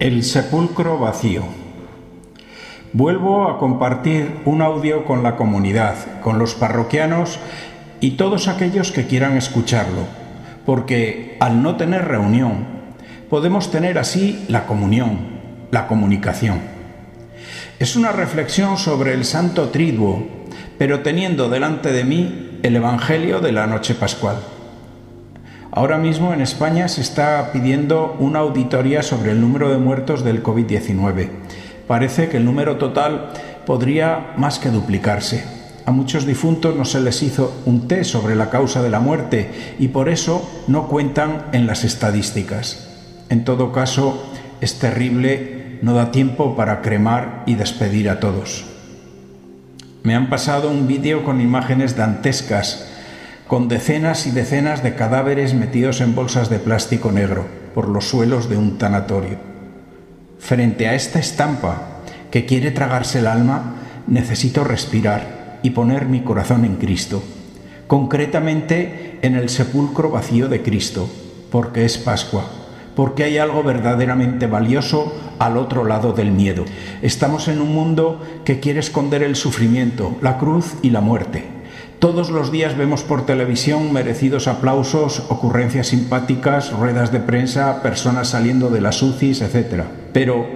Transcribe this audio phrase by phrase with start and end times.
[0.00, 1.42] El sepulcro vacío.
[2.92, 7.40] Vuelvo a compartir un audio con la comunidad, con los parroquianos
[7.98, 10.02] y todos aquellos que quieran escucharlo,
[10.64, 12.64] porque al no tener reunión,
[13.28, 15.18] podemos tener así la comunión,
[15.72, 16.60] la comunicación.
[17.80, 20.28] Es una reflexión sobre el Santo Triduo,
[20.78, 24.36] pero teniendo delante de mí el Evangelio de la noche pascual.
[25.70, 30.42] Ahora mismo en España se está pidiendo una auditoría sobre el número de muertos del
[30.42, 31.28] COVID-19.
[31.86, 33.30] Parece que el número total
[33.66, 35.44] podría más que duplicarse.
[35.84, 39.50] A muchos difuntos no se les hizo un test sobre la causa de la muerte
[39.78, 42.88] y por eso no cuentan en las estadísticas.
[43.28, 44.22] En todo caso,
[44.62, 48.64] es terrible, no da tiempo para cremar y despedir a todos.
[50.02, 52.87] Me han pasado un vídeo con imágenes dantescas
[53.48, 58.50] con decenas y decenas de cadáveres metidos en bolsas de plástico negro por los suelos
[58.50, 59.38] de un tanatorio.
[60.38, 66.66] Frente a esta estampa que quiere tragarse el alma, necesito respirar y poner mi corazón
[66.66, 67.22] en Cristo,
[67.86, 71.08] concretamente en el sepulcro vacío de Cristo,
[71.50, 72.44] porque es Pascua,
[72.94, 76.66] porque hay algo verdaderamente valioso al otro lado del miedo.
[77.00, 81.57] Estamos en un mundo que quiere esconder el sufrimiento, la cruz y la muerte
[81.98, 88.70] todos los días vemos por televisión merecidos aplausos, ocurrencias simpáticas, ruedas de prensa, personas saliendo
[88.70, 89.82] de las UCIs, etc.
[90.12, 90.46] Pero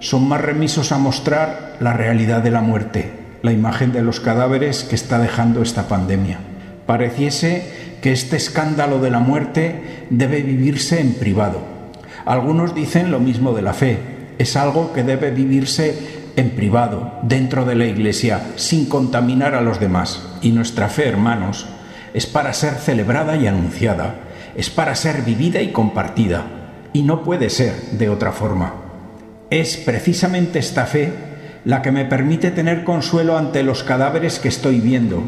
[0.00, 4.84] son más remisos a mostrar la realidad de la muerte, la imagen de los cadáveres
[4.84, 6.38] que está dejando esta pandemia.
[6.84, 11.60] Pareciese que este escándalo de la muerte debe vivirse en privado.
[12.26, 13.98] Algunos dicen lo mismo de la fe.
[14.38, 19.80] Es algo que debe vivirse en privado, dentro de la Iglesia, sin contaminar a los
[19.80, 20.22] demás.
[20.42, 21.66] Y nuestra fe, hermanos,
[22.14, 24.16] es para ser celebrada y anunciada,
[24.56, 26.44] es para ser vivida y compartida,
[26.92, 28.74] y no puede ser de otra forma.
[29.50, 31.12] Es precisamente esta fe
[31.64, 35.24] la que me permite tener consuelo ante los cadáveres que estoy viendo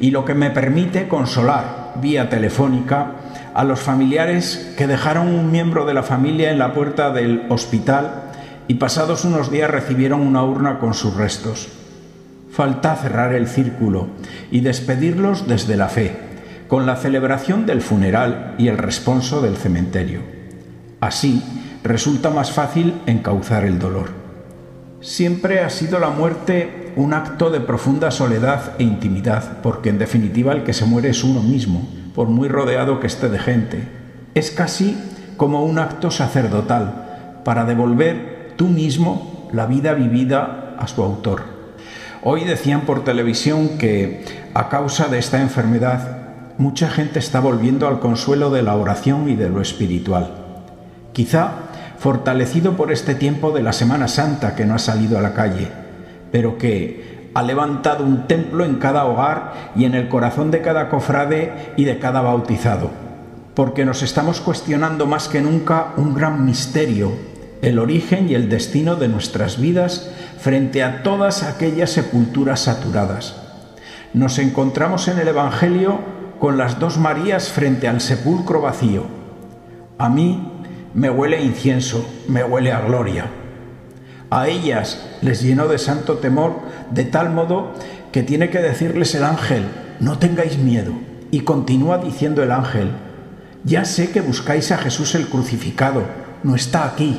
[0.00, 3.12] y lo que me permite consolar vía telefónica
[3.54, 8.23] a los familiares que dejaron un miembro de la familia en la puerta del hospital
[8.68, 11.68] y pasados unos días recibieron una urna con sus restos.
[12.50, 14.08] Falta cerrar el círculo
[14.50, 16.16] y despedirlos desde la fe,
[16.68, 20.20] con la celebración del funeral y el responso del cementerio.
[21.00, 21.42] Así
[21.82, 24.08] resulta más fácil encauzar el dolor.
[25.00, 30.52] Siempre ha sido la muerte un acto de profunda soledad e intimidad, porque en definitiva
[30.52, 33.88] el que se muere es uno mismo, por muy rodeado que esté de gente.
[34.34, 34.96] Es casi
[35.36, 41.42] como un acto sacerdotal, para devolver tú mismo la vida vivida a su autor.
[42.22, 46.24] Hoy decían por televisión que a causa de esta enfermedad
[46.58, 50.30] mucha gente está volviendo al consuelo de la oración y de lo espiritual.
[51.12, 51.50] Quizá
[51.98, 55.68] fortalecido por este tiempo de la Semana Santa que no ha salido a la calle,
[56.32, 60.88] pero que ha levantado un templo en cada hogar y en el corazón de cada
[60.88, 62.90] cofrade y de cada bautizado,
[63.54, 67.33] porque nos estamos cuestionando más que nunca un gran misterio
[67.64, 73.36] el origen y el destino de nuestras vidas frente a todas aquellas sepulturas saturadas.
[74.12, 75.98] Nos encontramos en el Evangelio
[76.38, 79.04] con las dos Marías frente al sepulcro vacío.
[79.96, 80.46] A mí
[80.92, 83.28] me huele incienso, me huele a gloria.
[84.28, 86.60] A ellas les llenó de santo temor,
[86.90, 87.72] de tal modo
[88.12, 89.64] que tiene que decirles el ángel,
[90.00, 90.92] no tengáis miedo.
[91.30, 92.90] Y continúa diciendo el ángel,
[93.64, 96.02] ya sé que buscáis a Jesús el crucificado,
[96.42, 97.18] no está aquí,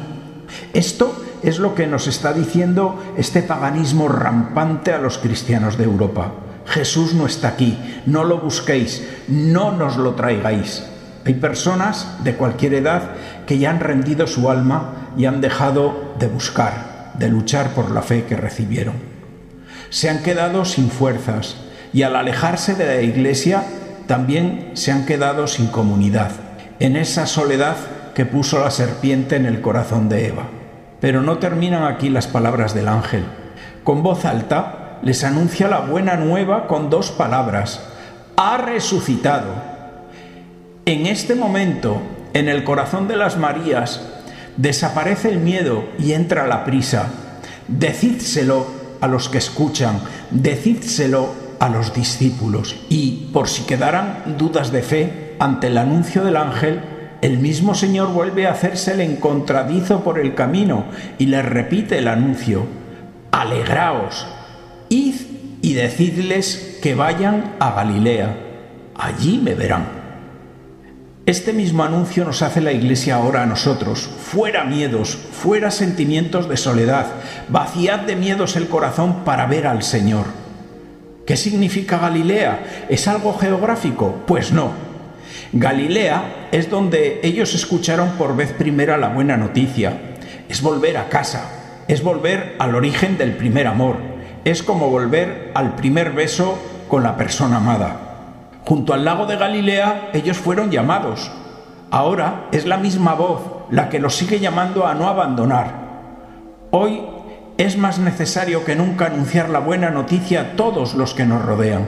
[0.73, 6.31] esto es lo que nos está diciendo este paganismo rampante a los cristianos de Europa.
[6.65, 10.83] Jesús no está aquí, no lo busquéis, no nos lo traigáis.
[11.25, 13.11] Hay personas de cualquier edad
[13.45, 18.01] que ya han rendido su alma y han dejado de buscar, de luchar por la
[18.01, 18.95] fe que recibieron.
[19.89, 21.55] Se han quedado sin fuerzas
[21.93, 23.63] y al alejarse de la iglesia
[24.07, 26.31] también se han quedado sin comunidad,
[26.79, 27.77] en esa soledad
[28.15, 30.47] que puso la serpiente en el corazón de Eva.
[31.01, 33.25] Pero no terminan aquí las palabras del ángel.
[33.83, 37.85] Con voz alta les anuncia la buena nueva con dos palabras.
[38.37, 39.53] Ha resucitado.
[40.85, 42.01] En este momento,
[42.33, 44.01] en el corazón de las Marías,
[44.55, 47.07] desaparece el miedo y entra la prisa.
[47.67, 48.65] Decídselo
[49.01, 49.99] a los que escuchan,
[50.31, 52.77] decídselo a los discípulos.
[52.89, 56.94] Y por si quedaran dudas de fe ante el anuncio del ángel,
[57.25, 60.85] el mismo Señor vuelve a hacerse el encontradizo por el camino
[61.17, 62.67] y les repite el anuncio,
[63.31, 64.27] alegraos,
[64.89, 65.15] id
[65.63, 68.37] y decidles que vayan a Galilea,
[68.93, 69.87] allí me verán.
[71.25, 74.01] Este mismo anuncio nos hace la Iglesia ahora a nosotros.
[74.01, 77.07] Fuera miedos, fuera sentimientos de soledad,
[77.49, 80.25] vaciad de miedos el corazón para ver al Señor.
[81.25, 82.85] ¿Qué significa Galilea?
[82.87, 84.21] ¿Es algo geográfico?
[84.27, 84.84] Pues no.
[85.53, 90.15] Galilea es donde ellos escucharon por vez primera la buena noticia.
[90.49, 93.97] Es volver a casa, es volver al origen del primer amor,
[94.43, 98.05] es como volver al primer beso con la persona amada.
[98.65, 101.31] Junto al lago de Galilea ellos fueron llamados.
[101.91, 105.85] Ahora es la misma voz la que los sigue llamando a no abandonar.
[106.71, 107.01] Hoy
[107.57, 111.87] es más necesario que nunca anunciar la buena noticia a todos los que nos rodean.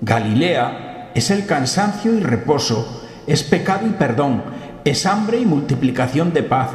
[0.00, 4.42] Galilea es el cansancio y reposo, es pecado y perdón,
[4.84, 6.70] es hambre y multiplicación de paz,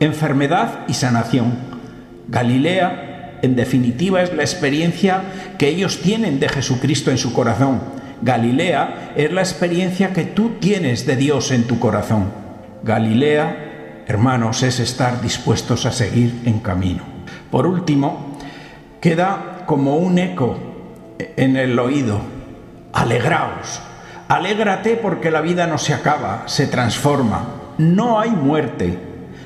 [0.00, 1.54] enfermedad y sanación.
[2.28, 5.22] Galilea, en definitiva, es la experiencia
[5.58, 7.80] que ellos tienen de Jesucristo en su corazón
[8.22, 12.30] Galilea es la experiencia que tú tienes de Dios en tu corazón.
[12.82, 17.02] Galilea, hermanos, es estar dispuestos a seguir en camino.
[17.50, 18.38] Por último,
[19.00, 20.58] queda como un eco
[21.18, 22.20] en el oído.
[22.96, 23.82] Alegraos,
[24.26, 27.74] alégrate porque la vida no se acaba, se transforma.
[27.76, 28.98] No hay muerte.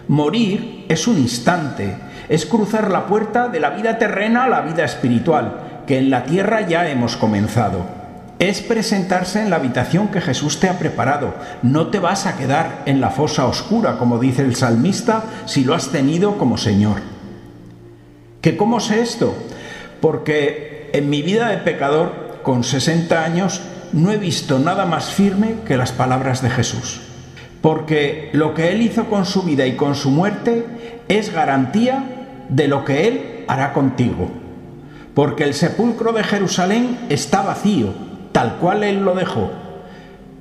[0.07, 1.97] Morir es un instante,
[2.29, 6.27] es cruzar la puerta de la vida terrena a la vida espiritual, que en la
[6.27, 7.99] tierra ya hemos comenzado
[8.39, 11.35] es presentarse en la habitación que Jesús te ha preparado.
[11.61, 15.75] No te vas a quedar en la fosa oscura, como dice el salmista, si lo
[15.75, 17.03] has tenido como Señor.
[18.41, 19.35] ¿Que cómo sé esto?
[20.01, 23.61] Porque en mi vida de pecador, con 60 años,
[23.93, 27.01] no he visto nada más firme que las palabras de Jesús.
[27.61, 32.05] Porque lo que Él hizo con su vida y con su muerte es garantía
[32.49, 34.31] de lo que Él hará contigo.
[35.15, 37.93] Porque el sepulcro de Jerusalén está vacío,
[38.33, 39.51] tal cual Él lo dejó.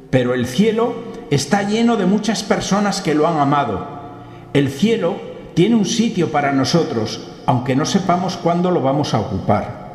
[0.10, 0.94] Pero el cielo
[1.30, 3.86] está lleno de muchas personas que lo han amado.
[4.54, 5.16] El cielo
[5.54, 9.90] tiene un sitio para nosotros, aunque no sepamos cuándo lo vamos a ocupar.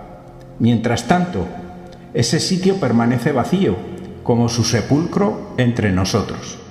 [0.58, 1.46] Mientras tanto,
[2.14, 3.76] ese sitio permanece vacío,
[4.22, 6.63] como su sepulcro entre nosotros.